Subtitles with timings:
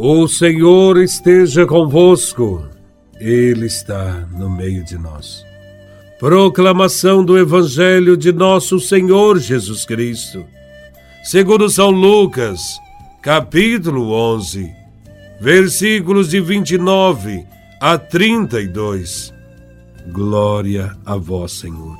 [0.00, 2.64] O Senhor esteja convosco,
[3.18, 5.44] Ele está no meio de nós.
[6.20, 10.46] Proclamação do Evangelho de Nosso Senhor Jesus Cristo,
[11.24, 12.78] segundo São Lucas,
[13.20, 14.72] capítulo 11,
[15.40, 17.44] versículos de 29
[17.80, 19.34] a 32.
[20.12, 21.98] Glória a Vós, Senhor.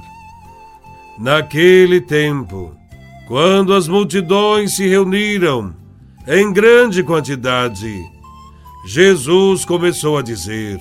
[1.19, 2.77] Naquele tempo,
[3.27, 5.75] quando as multidões se reuniram,
[6.31, 8.05] em grande quantidade,
[8.85, 10.79] Jesus começou a dizer: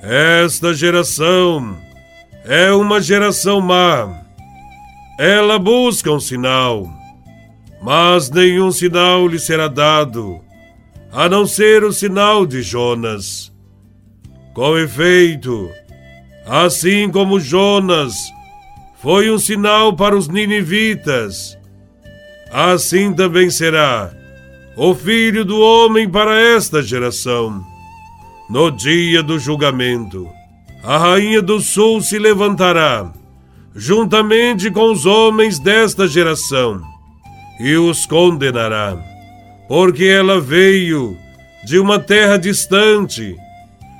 [0.00, 1.76] Esta geração
[2.44, 4.22] é uma geração má.
[5.18, 6.88] Ela busca um sinal,
[7.82, 10.40] mas nenhum sinal lhe será dado,
[11.10, 13.52] a não ser o sinal de Jonas.
[14.54, 15.70] Com efeito,
[16.46, 18.14] assim como Jonas
[19.00, 21.58] foi um sinal para os ninivitas,
[22.52, 24.21] assim também será
[24.76, 27.62] o Filho do Homem para esta geração.
[28.48, 30.28] No dia do julgamento,
[30.82, 33.12] a Rainha do Sul se levantará,
[33.74, 36.80] juntamente com os homens desta geração,
[37.60, 38.98] e os condenará,
[39.68, 41.16] porque ela veio
[41.64, 43.36] de uma terra distante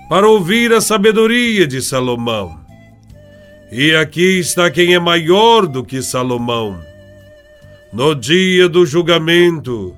[0.09, 2.61] para ouvir a sabedoria de Salomão.
[3.70, 6.78] E aqui está quem é maior do que Salomão.
[7.93, 9.95] No dia do julgamento,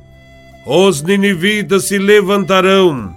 [0.66, 3.14] os ninivitas se levantarão,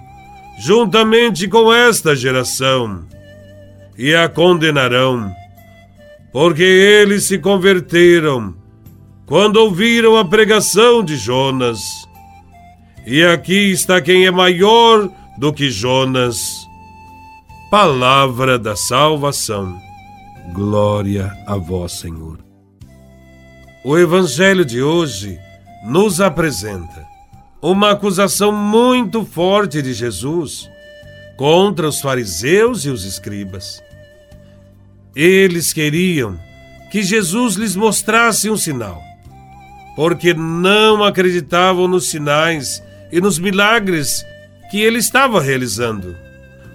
[0.58, 3.06] juntamente com esta geração,
[3.96, 5.32] e a condenarão,
[6.30, 8.54] porque eles se converteram
[9.26, 11.80] quando ouviram a pregação de Jonas.
[13.06, 16.38] E aqui está quem é maior do que Jonas.
[17.70, 19.78] Palavra da salvação.
[20.52, 22.38] Glória a vós, Senhor.
[23.84, 25.38] O Evangelho de hoje
[25.84, 27.08] nos apresenta
[27.60, 30.68] uma acusação muito forte de Jesus
[31.36, 33.82] contra os fariseus e os escribas.
[35.14, 36.38] Eles queriam
[36.90, 39.02] que Jesus lhes mostrasse um sinal,
[39.96, 44.24] porque não acreditavam nos sinais e nos milagres
[44.70, 46.16] que ele estava realizando.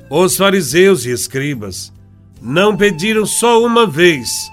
[0.10, 1.92] Os fariseus e escribas
[2.42, 4.52] não pediram só uma vez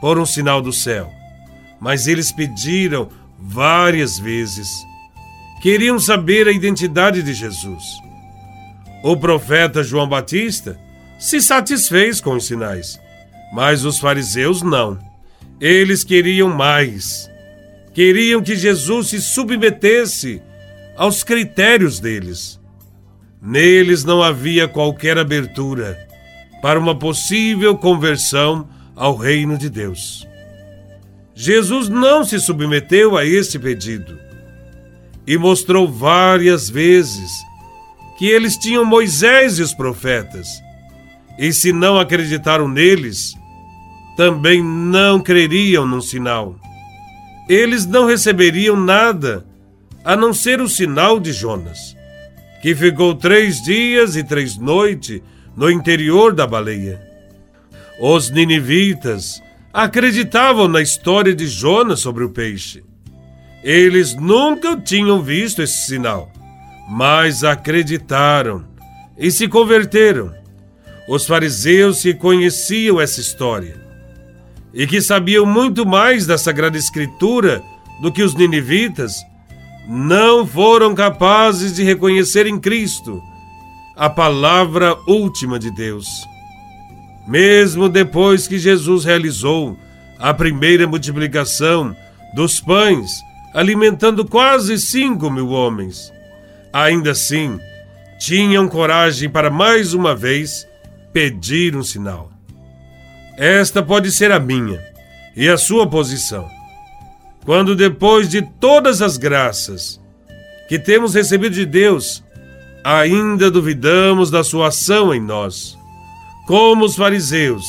[0.00, 1.10] por um sinal do céu,
[1.80, 4.68] mas eles pediram várias vezes
[5.62, 7.84] queriam saber a identidade de Jesus.
[9.00, 10.76] O profeta João Batista
[11.20, 12.98] se satisfez com os sinais,
[13.52, 14.98] mas os fariseus não.
[15.60, 17.30] Eles queriam mais.
[17.94, 20.42] Queriam que Jesus se submetesse
[20.96, 22.60] aos critérios deles.
[23.40, 25.96] Neles não havia qualquer abertura
[26.60, 30.26] para uma possível conversão ao reino de Deus.
[31.36, 34.31] Jesus não se submeteu a esse pedido
[35.26, 37.30] e mostrou várias vezes
[38.18, 40.48] que eles tinham Moisés e os profetas.
[41.38, 43.34] E se não acreditaram neles,
[44.16, 46.56] também não creriam num sinal.
[47.48, 49.46] Eles não receberiam nada
[50.04, 51.96] a não ser o sinal de Jonas,
[52.60, 55.20] que ficou três dias e três noites
[55.56, 57.00] no interior da baleia.
[58.00, 62.82] Os ninivitas acreditavam na história de Jonas sobre o peixe
[63.62, 66.30] eles nunca tinham visto esse sinal,
[66.88, 68.64] mas acreditaram
[69.16, 70.34] e se converteram.
[71.08, 73.80] Os fariseus que conheciam essa história
[74.72, 77.62] e que sabiam muito mais da Sagrada Escritura
[78.00, 79.14] do que os ninivitas,
[79.88, 83.22] não foram capazes de reconhecer em Cristo
[83.96, 86.06] a palavra última de Deus.
[87.26, 89.76] Mesmo depois que Jesus realizou
[90.18, 91.94] a primeira multiplicação
[92.34, 93.10] dos pães
[93.52, 96.12] alimentando quase cinco mil homens.
[96.72, 97.58] Ainda assim,
[98.18, 100.66] tinham coragem para mais uma vez
[101.12, 102.30] pedir um sinal.
[103.36, 104.80] Esta pode ser a minha
[105.36, 106.48] e a sua posição.
[107.44, 110.00] Quando depois de todas as graças
[110.68, 112.22] que temos recebido de Deus,
[112.84, 115.76] ainda duvidamos da sua ação em nós.
[116.46, 117.64] Como os fariseus,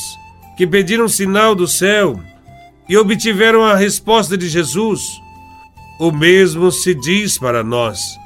[0.56, 2.20] que pediram sinal do céu
[2.88, 5.20] e obtiveram a resposta de Jesus,
[5.98, 8.18] o mesmo se diz para nós,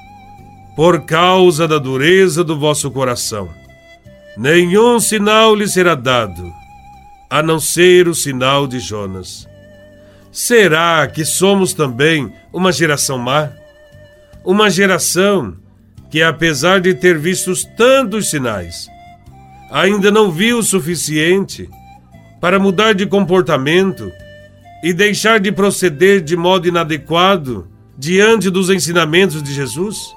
[0.75, 3.49] por causa da dureza do vosso coração.
[4.37, 6.53] Nenhum sinal lhe será dado,
[7.29, 9.49] a não ser o sinal de Jonas.
[10.31, 13.51] Será que somos também uma geração má?
[14.45, 15.57] Uma geração
[16.11, 18.89] que, apesar de ter visto tantos sinais,
[19.71, 21.69] ainda não viu o suficiente
[22.41, 24.11] para mudar de comportamento
[24.83, 30.15] e deixar de proceder de modo inadequado diante dos ensinamentos de Jesus?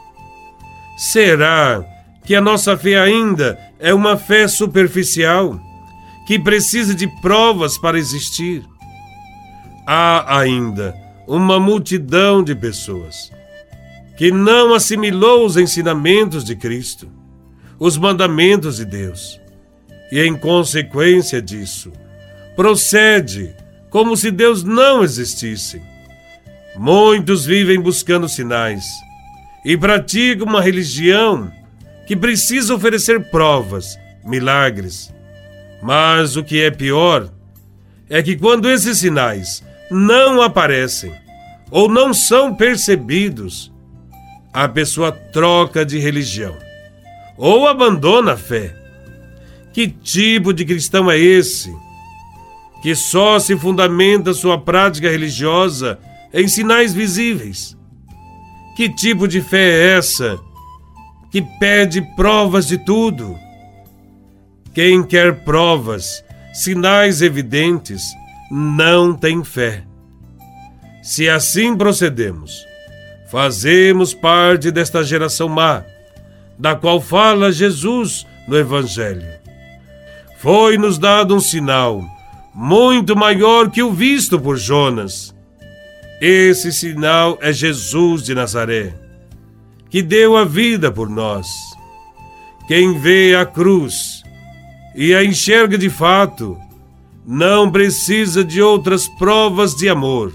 [0.98, 1.84] Será
[2.24, 5.60] que a nossa fé ainda é uma fé superficial,
[6.28, 8.64] que precisa de provas para existir?
[9.88, 10.96] Há ainda
[11.28, 13.32] uma multidão de pessoas
[14.18, 17.10] que não assimilou os ensinamentos de Cristo,
[17.80, 19.42] os mandamentos de Deus,
[20.12, 21.92] e em consequência disso,
[22.56, 23.56] procede
[23.92, 25.82] como se Deus não existisse.
[26.76, 28.86] Muitos vivem buscando sinais
[29.64, 31.52] e praticam uma religião
[32.08, 35.14] que precisa oferecer provas, milagres.
[35.84, 37.30] Mas o que é pior
[38.10, 41.14] é que quando esses sinais não aparecem
[41.70, 43.72] ou não são percebidos,
[44.54, 46.56] a pessoa troca de religião
[47.38, 48.76] ou abandona a fé.
[49.74, 51.74] Que tipo de cristão é esse?
[52.82, 56.00] Que só se fundamenta sua prática religiosa
[56.34, 57.78] em sinais visíveis.
[58.76, 60.40] Que tipo de fé é essa
[61.32, 63.38] que pede provas de tudo?
[64.74, 66.24] Quem quer provas,
[66.54, 68.04] sinais evidentes,
[68.50, 69.84] não tem fé.
[71.02, 72.66] Se assim procedemos,
[73.30, 75.84] fazemos parte desta geração má,
[76.58, 79.28] da qual fala Jesus no Evangelho.
[80.38, 82.04] Foi-nos dado um sinal
[82.54, 85.34] muito maior que o visto por Jonas
[86.24, 88.94] esse sinal é Jesus de Nazaré,
[89.90, 91.48] que deu a vida por nós.
[92.68, 94.22] Quem vê a cruz
[94.96, 96.56] e a enxerga de fato,
[97.26, 100.32] não precisa de outras provas de amor.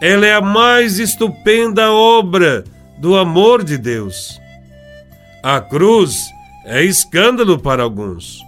[0.00, 2.62] Ela é a mais estupenda obra
[3.00, 4.40] do amor de Deus.
[5.42, 6.30] A cruz
[6.64, 8.38] é escândalo para alguns,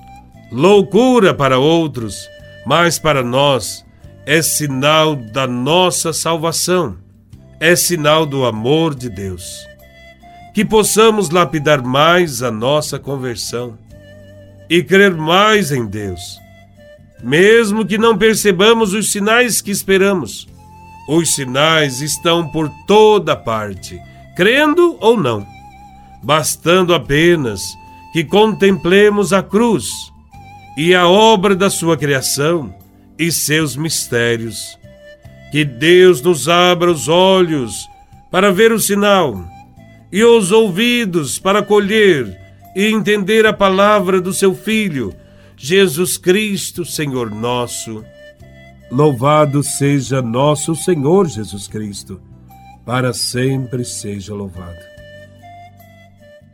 [0.53, 2.29] loucura para outros,
[2.67, 3.85] mas para nós
[4.27, 6.97] é sinal da nossa salvação,
[7.59, 9.67] é sinal do amor de Deus.
[10.55, 13.79] Que possamos lapidar mais a nossa conversão
[14.69, 16.21] e crer mais em Deus,
[17.23, 20.49] mesmo que não percebamos os sinais que esperamos.
[21.09, 24.01] Os sinais estão por toda parte,
[24.37, 25.47] crendo ou não,
[26.23, 27.63] bastando apenas
[28.13, 30.10] que contemplemos a cruz
[30.83, 32.75] e a obra da sua criação
[33.19, 34.79] e seus mistérios.
[35.53, 37.87] Que Deus nos abra os olhos
[38.31, 39.45] para ver o sinal
[40.11, 42.35] e os ouvidos para colher
[42.75, 45.15] e entender a palavra do seu Filho,
[45.55, 48.03] Jesus Cristo, Senhor nosso.
[48.91, 52.23] Louvado seja nosso Senhor Jesus Cristo,
[52.87, 54.90] para sempre seja louvado.